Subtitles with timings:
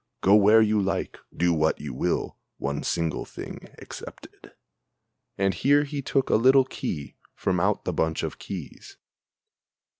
[0.21, 4.51] Go where you like, do what you will, one single thing excepted!"
[5.37, 8.97] And here he look a little key from out the bunch of keys.